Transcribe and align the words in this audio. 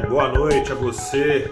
Boa 0.00 0.28
noite 0.28 0.70
a 0.70 0.74
você, 0.74 1.50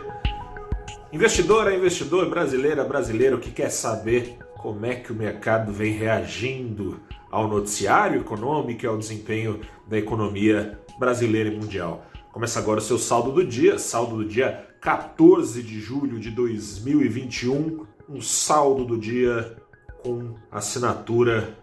investidora, 1.10 1.74
investidor 1.74 2.28
brasileira, 2.28 2.84
brasileiro 2.84 3.38
que 3.38 3.50
quer 3.50 3.70
saber 3.70 4.36
como 4.58 4.84
é 4.84 4.94
que 4.96 5.10
o 5.10 5.14
mercado 5.14 5.72
vem 5.72 5.94
reagindo 5.94 7.00
ao 7.30 7.48
noticiário 7.48 8.20
econômico 8.20 8.84
e 8.84 8.86
ao 8.86 8.98
desempenho 8.98 9.60
da 9.88 9.96
economia 9.96 10.78
brasileira 10.98 11.48
e 11.48 11.56
mundial. 11.56 12.04
Começa 12.32 12.58
agora 12.58 12.80
o 12.80 12.82
seu 12.82 12.98
saldo 12.98 13.32
do 13.32 13.44
dia, 13.44 13.78
saldo 13.78 14.16
do 14.16 14.24
dia 14.26 14.68
14 14.78 15.62
de 15.62 15.80
julho 15.80 16.20
de 16.20 16.30
2021, 16.30 17.86
um 18.10 18.20
saldo 18.20 18.84
do 18.84 18.98
dia 18.98 19.56
com 20.02 20.34
assinatura 20.52 21.56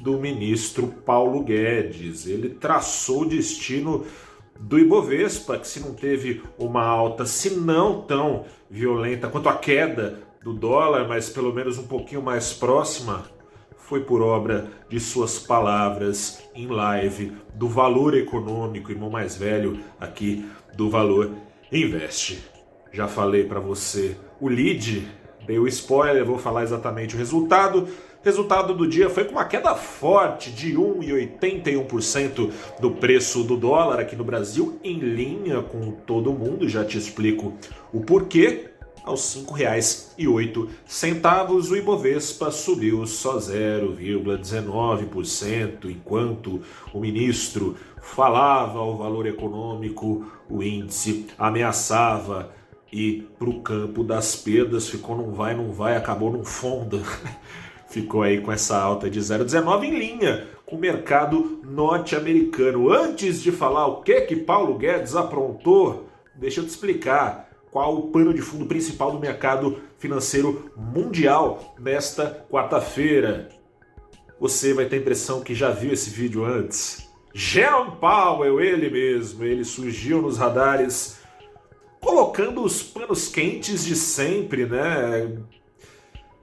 do 0.00 0.18
ministro 0.18 0.86
Paulo 0.86 1.42
Guedes. 1.42 2.26
Ele 2.26 2.48
traçou 2.48 3.22
o 3.22 3.28
destino 3.28 4.06
do 4.58 4.78
Ibovespa, 4.78 5.58
que 5.58 5.66
se 5.66 5.80
não 5.80 5.94
teve 5.94 6.42
uma 6.58 6.84
alta, 6.84 7.26
se 7.26 7.50
não 7.50 8.02
tão 8.02 8.44
violenta 8.70 9.28
quanto 9.28 9.48
a 9.48 9.56
queda 9.56 10.20
do 10.42 10.52
dólar, 10.52 11.08
mas 11.08 11.28
pelo 11.28 11.52
menos 11.52 11.78
um 11.78 11.86
pouquinho 11.86 12.22
mais 12.22 12.52
próxima, 12.52 13.24
foi 13.76 14.00
por 14.00 14.22
obra 14.22 14.70
de 14.88 14.98
suas 14.98 15.38
palavras 15.38 16.42
em 16.54 16.66
live 16.66 17.32
do 17.54 17.68
Valor 17.68 18.14
Econômico, 18.14 18.90
irmão 18.90 19.10
mais 19.10 19.36
velho 19.36 19.80
aqui 20.00 20.48
do 20.74 20.88
Valor 20.88 21.30
Investe. 21.70 22.44
Já 22.92 23.08
falei 23.08 23.44
para 23.44 23.60
você 23.60 24.16
o 24.40 24.48
lead, 24.48 25.06
dei 25.46 25.58
o 25.58 25.66
spoiler, 25.66 26.24
vou 26.24 26.38
falar 26.38 26.62
exatamente 26.62 27.14
o 27.14 27.18
resultado. 27.18 27.88
Resultado 28.24 28.74
do 28.74 28.88
dia 28.88 29.08
foi 29.10 29.24
com 29.24 29.32
uma 29.32 29.44
queda 29.44 29.74
forte 29.74 30.50
de 30.50 30.72
1,81% 30.72 32.50
do 32.80 32.92
preço 32.92 33.44
do 33.44 33.54
dólar 33.54 34.00
aqui 34.00 34.16
no 34.16 34.24
Brasil, 34.24 34.80
em 34.82 34.98
linha 34.98 35.60
com 35.60 35.90
todo 35.90 36.32
mundo, 36.32 36.66
já 36.66 36.82
te 36.82 36.96
explico 36.96 37.52
o 37.92 38.00
porquê. 38.00 38.70
Aos 39.04 39.34
R$ 39.34 39.42
5,08, 39.42 41.70
o 41.70 41.76
Ibovespa 41.76 42.50
subiu 42.50 43.06
só 43.06 43.36
0,19%, 43.36 45.90
enquanto 45.90 46.62
o 46.94 47.00
ministro 47.00 47.76
falava 48.00 48.80
o 48.80 48.96
valor 48.96 49.26
econômico, 49.26 50.24
o 50.48 50.62
índice 50.62 51.26
ameaçava 51.36 52.54
ir 52.90 53.28
para 53.38 53.50
o 53.50 53.60
campo 53.60 54.02
das 54.02 54.34
perdas, 54.34 54.88
ficou 54.88 55.14
não 55.14 55.30
vai, 55.32 55.54
não 55.54 55.70
vai, 55.70 55.94
acabou 55.94 56.32
num 56.32 56.44
fundo. 56.44 57.02
ficou 57.94 58.22
aí 58.24 58.40
com 58.40 58.50
essa 58.50 58.76
alta 58.76 59.08
de 59.08 59.20
0,19 59.20 59.84
em 59.84 59.96
linha 59.96 60.48
com 60.66 60.74
o 60.74 60.78
mercado 60.80 61.60
norte-americano. 61.64 62.90
Antes 62.90 63.40
de 63.40 63.52
falar 63.52 63.86
o 63.86 64.02
que 64.02 64.22
que 64.22 64.34
Paulo 64.34 64.76
Guedes 64.76 65.14
aprontou, 65.14 66.08
deixa 66.34 66.60
eu 66.60 66.64
te 66.64 66.70
explicar 66.70 67.48
qual 67.70 67.96
o 67.96 68.08
pano 68.08 68.34
de 68.34 68.42
fundo 68.42 68.66
principal 68.66 69.12
do 69.12 69.20
mercado 69.20 69.78
financeiro 69.98 70.72
mundial 70.76 71.74
nesta 71.78 72.44
quarta-feira. 72.50 73.48
Você 74.40 74.74
vai 74.74 74.86
ter 74.86 74.96
a 74.96 74.98
impressão 74.98 75.40
que 75.40 75.54
já 75.54 75.70
viu 75.70 75.92
esse 75.92 76.10
vídeo 76.10 76.44
antes. 76.44 77.08
Jerome 77.32 77.96
Powell, 78.00 78.60
ele 78.60 78.90
mesmo, 78.90 79.44
ele 79.44 79.64
surgiu 79.64 80.20
nos 80.20 80.36
radares 80.36 81.18
colocando 82.00 82.62
os 82.62 82.82
panos 82.82 83.28
quentes 83.28 83.84
de 83.84 83.96
sempre, 83.96 84.66
né? 84.66 85.32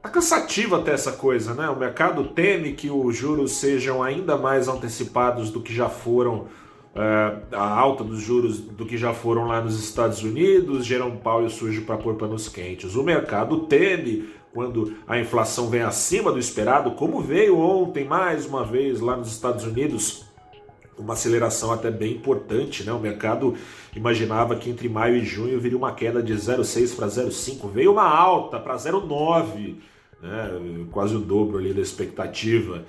Tá 0.01 0.09
cansativo 0.09 0.75
até 0.75 0.93
essa 0.93 1.11
coisa, 1.11 1.53
né? 1.53 1.69
O 1.69 1.77
mercado 1.77 2.23
teme 2.29 2.73
que 2.73 2.89
os 2.89 3.15
juros 3.15 3.51
sejam 3.53 4.01
ainda 4.01 4.35
mais 4.35 4.67
antecipados 4.67 5.51
do 5.51 5.61
que 5.61 5.71
já 5.71 5.89
foram, 5.89 6.47
uh, 6.95 7.55
a 7.55 7.79
alta 7.79 8.03
dos 8.03 8.19
juros 8.19 8.59
do 8.59 8.83
que 8.83 8.97
já 8.97 9.13
foram 9.13 9.45
lá 9.45 9.61
nos 9.61 9.79
Estados 9.79 10.23
Unidos. 10.23 10.87
Jerome 10.87 11.17
Powell 11.17 11.51
surge 11.51 11.81
para 11.81 11.97
pôr 11.97 12.15
panos 12.15 12.49
quentes. 12.49 12.95
O 12.95 13.03
mercado 13.03 13.67
teme 13.67 14.27
quando 14.51 14.97
a 15.07 15.19
inflação 15.19 15.69
vem 15.69 15.81
acima 15.81 16.31
do 16.31 16.39
esperado, 16.39 16.91
como 16.91 17.21
veio 17.21 17.59
ontem 17.59 18.03
mais 18.03 18.45
uma 18.47 18.65
vez 18.65 18.99
lá 18.99 19.15
nos 19.15 19.31
Estados 19.31 19.65
Unidos 19.65 20.25
uma 21.01 21.13
aceleração 21.13 21.71
até 21.71 21.89
bem 21.91 22.13
importante, 22.13 22.83
né? 22.83 22.93
O 22.93 22.99
mercado 22.99 23.55
imaginava 23.95 24.55
que 24.55 24.69
entre 24.69 24.87
maio 24.87 25.17
e 25.17 25.25
junho 25.25 25.59
viria 25.59 25.77
uma 25.77 25.93
queda 25.93 26.21
de 26.21 26.33
0,6 26.33 26.95
para 26.95 27.07
0,5, 27.07 27.69
veio 27.71 27.91
uma 27.91 28.07
alta 28.07 28.59
para 28.59 28.75
0,9, 28.75 29.75
né? 30.21 30.85
Quase 30.91 31.15
o 31.15 31.19
dobro 31.19 31.57
ali 31.57 31.73
da 31.73 31.81
expectativa. 31.81 32.85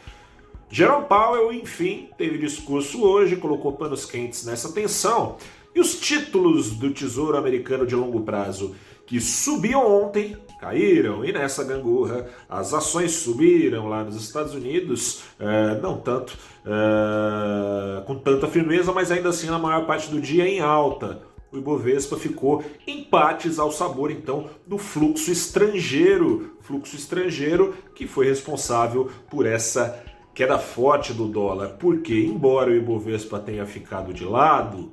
Jerome 0.71 1.07
Powell, 1.07 1.53
enfim, 1.53 2.09
teve 2.17 2.39
discurso 2.39 3.03
hoje, 3.03 3.37
colocou 3.37 3.73
panos 3.73 4.07
quentes 4.07 4.45
nessa 4.47 4.73
tensão. 4.73 5.37
E 5.75 5.81
os 5.81 5.99
títulos 5.99 6.71
do 6.71 6.91
Tesouro 6.91 7.37
Americano 7.37 7.87
de 7.87 7.95
longo 7.95 8.21
prazo 8.21 8.75
que 9.13 9.21
subiam 9.21 10.05
ontem, 10.05 10.35
caíram, 10.59 11.23
e 11.23 11.31
nessa 11.35 11.63
gangorra 11.63 12.31
as 12.49 12.73
ações 12.73 13.13
subiram 13.13 13.87
lá 13.87 14.03
nos 14.03 14.17
Estados 14.17 14.55
Unidos, 14.55 15.23
é, 15.39 15.79
não 15.83 15.99
tanto, 15.99 16.35
é, 16.65 18.03
com 18.07 18.15
tanta 18.15 18.47
firmeza, 18.47 18.91
mas 18.91 19.11
ainda 19.13 19.29
assim 19.29 19.49
na 19.49 19.59
maior 19.59 19.85
parte 19.85 20.11
do 20.11 20.19
dia 20.19 20.49
em 20.49 20.61
alta. 20.61 21.21
O 21.53 21.59
Ibovespa 21.59 22.17
ficou 22.17 22.65
empates 22.87 23.59
ao 23.59 23.71
sabor 23.71 24.11
então 24.11 24.49
do 24.67 24.79
fluxo 24.79 25.31
estrangeiro, 25.31 26.57
fluxo 26.63 26.97
estrangeiro 26.97 27.75
que 27.95 28.07
foi 28.07 28.25
responsável 28.25 29.11
por 29.31 29.45
essa 29.45 30.03
queda 30.33 30.59
forte 30.59 31.13
do 31.13 31.29
dólar, 31.29 31.77
porque 31.79 32.15
embora 32.15 32.71
o 32.71 32.75
Ibovespa 32.75 33.39
tenha 33.39 33.67
ficado 33.67 34.15
de 34.15 34.25
lado, 34.25 34.91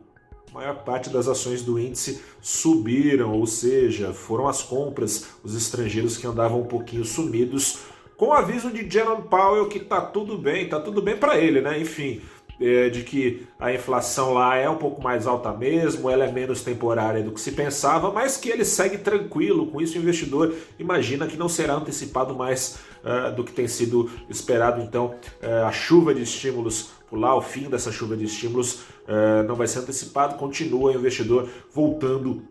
a 0.49 0.53
maior 0.53 0.75
parte 0.83 1.09
das 1.09 1.27
ações 1.27 1.61
do 1.61 1.79
índice 1.79 2.23
subiram, 2.41 3.33
ou 3.33 3.45
seja, 3.45 4.13
foram 4.13 4.47
as 4.47 4.63
compras, 4.63 5.27
os 5.43 5.55
estrangeiros 5.55 6.17
que 6.17 6.25
andavam 6.25 6.61
um 6.61 6.65
pouquinho 6.65 7.05
sumidos, 7.05 7.79
com 8.17 8.27
o 8.27 8.33
aviso 8.33 8.71
de 8.71 8.89
Jerome 8.89 9.27
Powell 9.29 9.69
que 9.69 9.79
tá 9.79 10.01
tudo 10.01 10.37
bem, 10.37 10.67
tá 10.67 10.79
tudo 10.79 11.01
bem 11.01 11.15
para 11.15 11.37
ele, 11.37 11.61
né? 11.61 11.79
Enfim, 11.79 12.21
é, 12.59 12.89
de 12.89 13.03
que 13.03 13.47
a 13.59 13.73
inflação 13.73 14.33
lá 14.33 14.55
é 14.55 14.69
um 14.69 14.75
pouco 14.75 15.01
mais 15.01 15.25
alta 15.25 15.51
mesmo, 15.53 16.09
ela 16.09 16.25
é 16.25 16.31
menos 16.31 16.61
temporária 16.61 17.23
do 17.23 17.31
que 17.31 17.39
se 17.39 17.51
pensava, 17.53 18.11
mas 18.11 18.37
que 18.37 18.49
ele 18.49 18.65
segue 18.65 18.97
tranquilo. 18.97 19.67
Com 19.67 19.81
isso, 19.81 19.97
o 19.97 20.01
investidor 20.01 20.53
imagina 20.77 21.27
que 21.27 21.37
não 21.37 21.47
será 21.47 21.75
antecipado 21.75 22.35
mais 22.35 22.79
uh, 23.03 23.33
do 23.35 23.43
que 23.43 23.51
tem 23.51 23.67
sido 23.67 24.09
esperado. 24.29 24.81
Então, 24.81 25.15
uh, 25.41 25.65
a 25.65 25.71
chuva 25.71 26.13
de 26.13 26.23
estímulos 26.23 26.91
por 27.09 27.17
lá, 27.17 27.35
o 27.35 27.41
fim 27.41 27.69
dessa 27.69 27.91
chuva 27.91 28.15
de 28.15 28.25
estímulos 28.25 28.81
uh, 29.07 29.43
não 29.47 29.55
vai 29.55 29.67
ser 29.67 29.79
antecipado. 29.79 30.35
Continua 30.35 30.91
o 30.91 30.95
investidor 30.95 31.49
voltando 31.73 32.43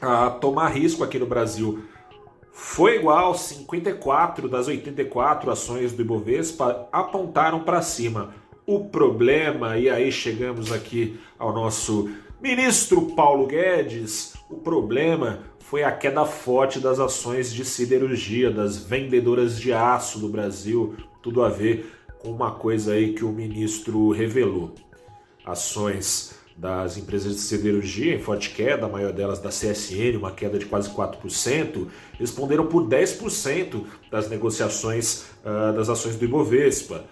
a 0.00 0.30
tomar 0.30 0.68
risco 0.68 1.02
aqui 1.02 1.18
no 1.18 1.26
Brasil. 1.26 1.82
Foi 2.52 2.96
igual, 2.96 3.34
54 3.34 4.48
das 4.48 4.66
84 4.66 5.50
ações 5.50 5.92
do 5.92 6.02
Ibovespa 6.02 6.88
apontaram 6.92 7.60
para 7.60 7.80
cima. 7.82 8.34
O 8.68 8.84
problema, 8.84 9.78
e 9.78 9.88
aí 9.88 10.12
chegamos 10.12 10.70
aqui 10.70 11.18
ao 11.38 11.54
nosso 11.54 12.10
ministro 12.38 13.00
Paulo 13.16 13.46
Guedes, 13.46 14.34
o 14.50 14.56
problema 14.56 15.38
foi 15.58 15.84
a 15.84 15.90
queda 15.90 16.26
forte 16.26 16.78
das 16.78 17.00
ações 17.00 17.50
de 17.50 17.64
siderurgia, 17.64 18.50
das 18.50 18.76
vendedoras 18.76 19.58
de 19.58 19.72
aço 19.72 20.18
do 20.18 20.28
Brasil, 20.28 20.94
tudo 21.22 21.42
a 21.42 21.48
ver 21.48 21.90
com 22.18 22.28
uma 22.28 22.50
coisa 22.50 22.92
aí 22.92 23.14
que 23.14 23.24
o 23.24 23.32
ministro 23.32 24.10
revelou. 24.10 24.74
Ações 25.46 26.34
das 26.54 26.98
empresas 26.98 27.36
de 27.36 27.40
siderurgia 27.40 28.16
em 28.16 28.20
forte 28.20 28.50
queda, 28.50 28.84
a 28.84 28.88
maior 28.90 29.14
delas 29.14 29.38
da 29.38 29.48
CSN, 29.48 30.18
uma 30.18 30.32
queda 30.32 30.58
de 30.58 30.66
quase 30.66 30.90
4%, 30.90 31.86
responderam 32.18 32.66
por 32.66 32.86
10% 32.86 33.82
das 34.10 34.28
negociações 34.28 35.24
uh, 35.42 35.72
das 35.74 35.88
ações 35.88 36.16
do 36.16 36.24
Ibovespa 36.26 37.06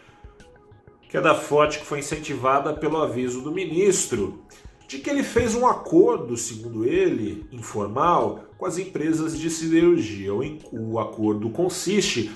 queda 1.09 1.34
forte 1.34 1.78
que 1.78 1.87
foi 1.87 2.00
incentivada 2.00 2.72
pelo 2.72 3.01
aviso 3.01 3.41
do 3.42 3.53
ministro 3.53 4.42
de 4.86 4.98
que 4.98 5.10
ele 5.10 5.22
fez 5.22 5.54
um 5.54 5.66
acordo, 5.66 6.36
segundo 6.36 6.84
ele, 6.84 7.47
informal, 7.51 8.45
com 8.57 8.66
as 8.66 8.78
empresas 8.78 9.39
de 9.39 9.51
siderurgia. 9.51 10.33
O 10.72 10.98
acordo 10.98 11.51
consiste 11.51 12.31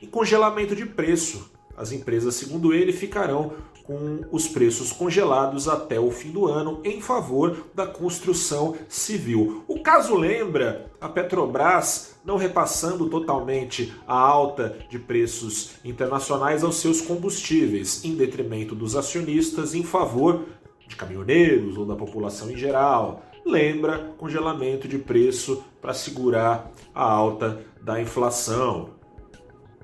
em 0.00 0.06
congelamento 0.06 0.74
de 0.74 0.86
preço. 0.86 1.50
As 1.76 1.92
empresas, 1.92 2.34
segundo 2.34 2.74
ele, 2.74 2.92
ficarão 2.92 3.52
com 3.84 4.20
os 4.30 4.46
preços 4.46 4.92
congelados 4.92 5.68
até 5.68 5.98
o 5.98 6.10
fim 6.10 6.30
do 6.30 6.46
ano 6.46 6.80
em 6.84 7.00
favor 7.00 7.66
da 7.74 7.86
construção 7.86 8.76
civil. 8.88 9.64
O 9.66 9.82
caso 9.82 10.14
lembra 10.14 10.90
a 11.00 11.08
Petrobras 11.08 12.14
não 12.24 12.36
repassando 12.36 13.08
totalmente 13.08 13.92
a 14.06 14.16
alta 14.16 14.76
de 14.88 14.98
preços 14.98 15.72
internacionais 15.84 16.62
aos 16.62 16.76
seus 16.76 17.00
combustíveis, 17.00 18.04
em 18.04 18.14
detrimento 18.14 18.74
dos 18.74 18.94
acionistas, 18.94 19.74
em 19.74 19.82
favor 19.82 20.44
de 20.86 20.94
caminhoneiros 20.94 21.76
ou 21.76 21.86
da 21.86 21.96
população 21.96 22.50
em 22.50 22.56
geral. 22.56 23.22
Lembra 23.44 24.12
congelamento 24.18 24.86
de 24.86 24.98
preço 24.98 25.64
para 25.80 25.94
segurar 25.94 26.70
a 26.94 27.02
alta 27.02 27.60
da 27.82 28.00
inflação. 28.00 28.99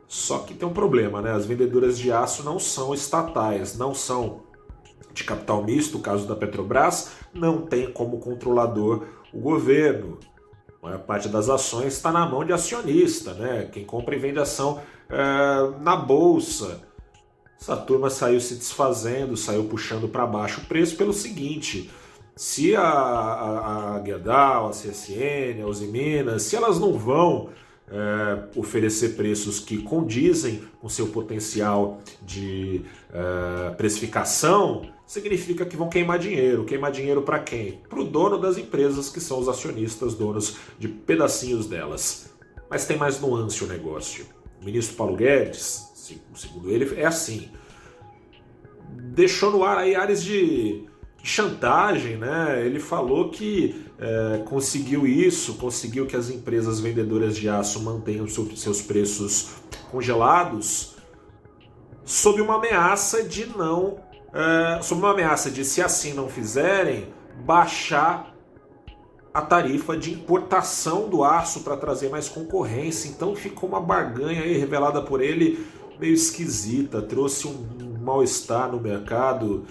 Só 0.09 0.39
que 0.41 0.55
tem 0.55 0.69
um 0.69 0.73
problema, 0.73 1.21
né? 1.21 1.33
As 1.33 1.47
vendedoras 1.47 1.99
de 1.99 2.13
aço 2.13 2.45
não 2.45 2.59
são 2.59 2.95
estatais, 2.95 3.77
não 3.77 3.95
são 3.95 4.45
de 5.13 5.25
capital 5.25 5.65
misto, 5.65 5.99
o 5.99 6.01
caso 6.01 6.27
da 6.27 6.37
Petrobras, 6.37 7.13
não 7.33 7.63
tem 7.63 7.91
como 7.91 8.19
controlador 8.19 9.07
o 9.33 9.39
governo. 9.39 10.19
A 10.83 10.87
maior 10.87 11.01
parte 11.01 11.29
das 11.29 11.49
ações 11.49 11.95
está 11.95 12.13
na 12.13 12.27
mão 12.27 12.45
de 12.45 12.53
acionista, 12.53 13.33
né? 13.35 13.69
Quem 13.73 13.85
compra 13.85 14.15
e 14.15 14.19
vende 14.19 14.39
ação 14.39 14.81
é, 15.09 15.81
na 15.81 15.97
bolsa. 15.97 16.83
Essa 17.59 17.77
turma 17.77 18.11
saiu 18.11 18.41
se 18.41 18.55
desfazendo, 18.55 19.37
saiu 19.37 19.65
puxando 19.65 20.09
para 20.09 20.27
baixo 20.27 20.61
o 20.61 20.65
preço 20.67 20.97
pelo 20.97 21.13
seguinte: 21.13 21.91
se 22.37 22.77
a, 22.77 22.83
a, 22.83 23.97
a 23.97 23.99
Guedal, 23.99 24.69
a 24.69 24.71
CSN, 24.71 25.63
a 25.63 25.67
Uzi 25.67 25.87
Minas, 25.87 26.43
se 26.43 26.55
elas 26.55 26.79
não 26.79 26.93
vão 26.93 27.49
é, 27.89 28.59
oferecer 28.59 29.11
preços 29.11 29.61
que 29.61 29.79
condizem 29.79 30.63
com 30.81 30.89
seu 30.89 31.07
potencial 31.09 32.01
de 32.23 32.83
é, 33.13 33.71
precificação, 33.71 34.91
significa 35.07 35.65
que 35.65 35.77
vão 35.77 35.89
queimar 35.89 36.19
dinheiro. 36.19 36.65
Queimar 36.65 36.91
dinheiro 36.91 37.23
para 37.23 37.39
quem? 37.39 37.81
Para 37.89 38.01
o 38.01 38.05
dono 38.05 38.39
das 38.39 38.59
empresas, 38.59 39.09
que 39.09 39.21
são 39.21 39.39
os 39.39 39.49
acionistas, 39.49 40.15
donos 40.15 40.57
de 40.79 40.89
pedacinhos 40.89 41.67
delas. 41.67 42.35
Mas 42.69 42.87
tem 42.87 42.97
mais 42.97 43.21
nuance 43.21 43.63
o 43.63 43.67
negócio. 43.67 44.27
O 44.61 44.65
ministro 44.65 44.97
Paulo 44.97 45.17
Guedes, 45.17 45.93
segundo 46.35 46.71
ele, 46.71 47.01
é 47.01 47.07
assim. 47.07 47.49
Deixou 49.15 49.53
no 49.53 49.63
ar 49.63 49.79
aí 49.79 49.95
áreas 49.95 50.23
de 50.23 50.85
chantagem, 51.27 52.17
né? 52.17 52.65
Ele 52.65 52.79
falou 52.79 53.31
que 53.31 53.85
é, 53.99 54.43
conseguiu 54.47 55.07
isso, 55.07 55.55
conseguiu 55.55 56.07
que 56.07 56.15
as 56.15 56.31
empresas 56.31 56.79
vendedoras 56.79 57.37
de 57.37 57.49
aço 57.49 57.83
mantenham 57.83 58.27
seus 58.29 58.81
preços 58.81 59.57
congelados 59.91 60.95
sob 62.05 62.41
uma 62.41 62.55
ameaça 62.55 63.25
de 63.25 63.47
não, 63.47 63.99
é, 64.33 64.81
sob 64.81 65.01
uma 65.01 65.11
ameaça 65.11 65.51
de 65.51 65.65
se 65.65 65.83
assim 65.83 66.15
não 66.15 66.29
fizerem, 66.29 67.09
baixar 67.45 68.33
a 69.35 69.43
tarifa 69.43 69.97
de 69.97 70.13
importação 70.13 71.09
do 71.09 71.25
aço 71.25 71.61
para 71.61 71.77
trazer 71.77 72.09
mais 72.09 72.29
concorrência. 72.29 73.09
Então 73.09 73.35
ficou 73.35 73.69
uma 73.69 73.81
barganha 73.81 74.43
aí 74.43 74.57
revelada 74.57 75.03
por 75.03 75.21
ele 75.21 75.67
meio 75.99 76.15
esquisita, 76.15 77.03
trouxe 77.03 77.49
um 77.49 77.99
mal-estar 78.01 78.71
no 78.71 78.81
mercado 78.81 79.65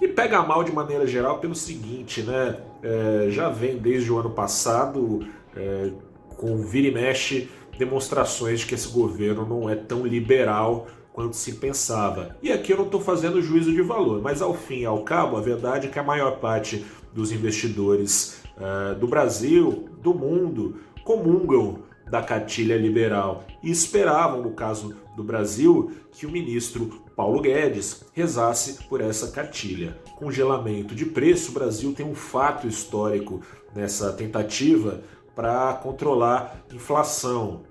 e 0.00 0.08
pega 0.08 0.42
mal 0.42 0.62
de 0.62 0.72
maneira 0.72 1.06
geral 1.06 1.38
pelo 1.38 1.54
seguinte, 1.54 2.22
né? 2.22 2.58
É, 2.82 3.26
já 3.30 3.48
vem 3.48 3.76
desde 3.76 4.12
o 4.12 4.18
ano 4.18 4.30
passado 4.30 5.26
é, 5.56 5.90
com 6.36 6.58
vira 6.58 6.88
e 6.88 6.92
mexe 6.92 7.48
demonstrações 7.78 8.60
de 8.60 8.66
que 8.66 8.74
esse 8.74 8.88
governo 8.88 9.46
não 9.46 9.68
é 9.68 9.74
tão 9.74 10.06
liberal 10.06 10.86
quanto 11.12 11.34
se 11.34 11.54
pensava. 11.54 12.36
E 12.42 12.52
aqui 12.52 12.72
eu 12.72 12.76
não 12.76 12.84
estou 12.84 13.00
fazendo 13.00 13.42
juízo 13.42 13.72
de 13.72 13.82
valor, 13.82 14.22
mas 14.22 14.40
ao 14.40 14.54
fim 14.54 14.80
e 14.80 14.86
ao 14.86 15.02
cabo, 15.02 15.36
a 15.36 15.40
verdade 15.40 15.88
é 15.88 15.90
que 15.90 15.98
a 15.98 16.02
maior 16.02 16.38
parte 16.38 16.84
dos 17.12 17.32
investidores 17.32 18.40
uh, 18.56 18.94
do 18.94 19.08
Brasil, 19.08 19.88
do 20.00 20.14
mundo, 20.14 20.76
comungam 21.04 21.80
da 22.08 22.22
cartilha 22.22 22.76
liberal 22.76 23.44
e 23.62 23.70
esperavam, 23.70 24.42
no 24.42 24.52
caso 24.52 24.96
do 25.18 25.24
Brasil, 25.24 25.90
que 26.10 26.24
o 26.24 26.30
ministro 26.30 27.02
Paulo 27.14 27.40
Guedes 27.40 28.04
rezasse 28.12 28.84
por 28.88 29.00
essa 29.00 29.28
cartilha. 29.28 29.98
Congelamento 30.16 30.94
de 30.94 31.04
preço, 31.04 31.50
o 31.50 31.54
Brasil 31.54 31.92
tem 31.92 32.06
um 32.06 32.14
fato 32.14 32.66
histórico 32.66 33.42
nessa 33.74 34.12
tentativa 34.12 35.02
para 35.34 35.74
controlar 35.74 36.64
inflação. 36.72 37.62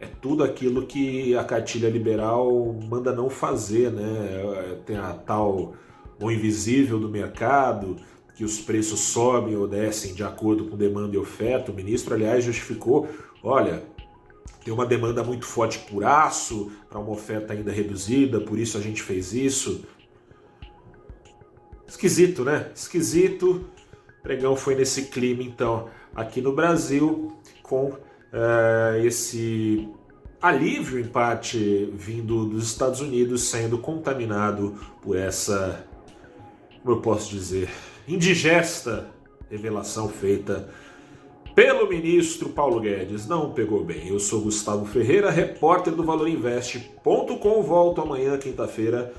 É 0.00 0.06
tudo 0.06 0.42
aquilo 0.42 0.86
que 0.86 1.36
a 1.36 1.44
cartilha 1.44 1.88
liberal 1.88 2.74
manda 2.88 3.12
não 3.12 3.30
fazer, 3.30 3.92
né? 3.92 4.78
Tem 4.86 4.96
a 4.96 5.12
tal 5.12 5.74
mão 6.20 6.30
invisível 6.30 6.98
do 6.98 7.08
mercado, 7.08 7.96
que 8.36 8.44
os 8.44 8.60
preços 8.60 9.00
sobem 9.00 9.56
ou 9.56 9.66
descem 9.66 10.14
de 10.14 10.22
acordo 10.22 10.66
com 10.66 10.76
demanda 10.76 11.16
e 11.16 11.18
oferta. 11.18 11.72
O 11.72 11.74
ministro, 11.74 12.14
aliás, 12.14 12.44
justificou 12.44 13.08
Olha, 13.42 13.84
tem 14.64 14.72
uma 14.72 14.84
demanda 14.84 15.22
muito 15.24 15.46
forte 15.46 15.78
por 15.78 16.04
aço, 16.04 16.70
para 16.90 16.98
uma 16.98 17.10
oferta 17.10 17.52
ainda 17.52 17.72
reduzida, 17.72 18.40
por 18.40 18.58
isso 18.58 18.76
a 18.76 18.80
gente 18.80 19.02
fez 19.02 19.32
isso. 19.32 19.84
Esquisito, 21.86 22.44
né? 22.44 22.70
Esquisito. 22.74 23.68
O 24.18 24.22
pregão 24.22 24.54
foi 24.56 24.74
nesse 24.74 25.06
clima, 25.06 25.42
então, 25.42 25.88
aqui 26.14 26.42
no 26.42 26.52
Brasil, 26.52 27.32
com 27.62 27.86
uh, 27.86 28.96
esse 29.02 29.88
alívio, 30.40 30.98
em 30.98 31.06
parte, 31.06 31.90
vindo 31.94 32.44
dos 32.44 32.66
Estados 32.66 33.00
Unidos, 33.00 33.44
sendo 33.44 33.78
contaminado 33.78 34.78
por 35.02 35.16
essa, 35.16 35.84
como 36.82 36.96
eu 36.96 37.00
posso 37.00 37.30
dizer, 37.30 37.70
indigesta 38.06 39.08
revelação 39.50 40.08
feita 40.08 40.68
pelo 41.58 41.88
ministro 41.88 42.50
Paulo 42.50 42.78
Guedes. 42.78 43.26
Não 43.26 43.52
pegou 43.52 43.82
bem. 43.82 44.06
Eu 44.06 44.20
sou 44.20 44.42
Gustavo 44.42 44.86
Ferreira, 44.86 45.28
repórter 45.28 45.92
do 45.92 46.04
ValorInvest.com. 46.04 47.62
Volto 47.64 48.00
amanhã, 48.00 48.38
quinta-feira, 48.38 49.12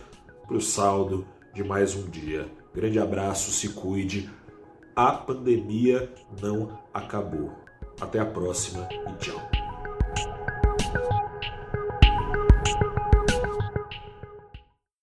para 0.48 0.56
o 0.56 0.62
saldo 0.62 1.28
de 1.54 1.66
mais 1.66 1.96
um 1.96 2.10
dia. 2.10 2.46
Grande 2.74 2.98
abraço, 2.98 3.52
se 3.52 3.68
cuide. 3.68 4.30
A 4.96 5.12
pandemia 5.12 6.10
não 6.42 6.80
acabou. 6.94 7.52
Até 8.00 8.20
a 8.20 8.26
próxima 8.26 8.88
e 8.90 9.14
tchau. 9.18 9.59